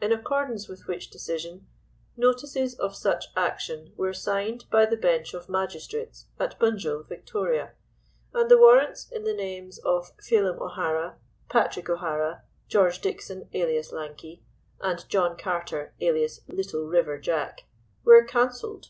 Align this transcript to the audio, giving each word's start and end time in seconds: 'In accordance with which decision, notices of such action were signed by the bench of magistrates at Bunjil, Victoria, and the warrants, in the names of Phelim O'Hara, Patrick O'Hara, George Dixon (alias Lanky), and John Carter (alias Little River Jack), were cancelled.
'In 0.00 0.10
accordance 0.10 0.66
with 0.66 0.88
which 0.88 1.08
decision, 1.08 1.68
notices 2.16 2.74
of 2.76 2.96
such 2.96 3.26
action 3.36 3.92
were 3.96 4.12
signed 4.12 4.64
by 4.72 4.84
the 4.86 4.96
bench 4.96 5.34
of 5.34 5.48
magistrates 5.48 6.26
at 6.40 6.58
Bunjil, 6.58 7.06
Victoria, 7.06 7.74
and 8.34 8.50
the 8.50 8.58
warrants, 8.58 9.08
in 9.12 9.22
the 9.22 9.32
names 9.32 9.78
of 9.78 10.14
Phelim 10.20 10.60
O'Hara, 10.60 11.16
Patrick 11.48 11.88
O'Hara, 11.88 12.42
George 12.66 13.00
Dixon 13.00 13.48
(alias 13.52 13.92
Lanky), 13.92 14.42
and 14.80 15.08
John 15.08 15.36
Carter 15.36 15.94
(alias 16.00 16.40
Little 16.48 16.88
River 16.88 17.20
Jack), 17.20 17.66
were 18.02 18.24
cancelled. 18.24 18.88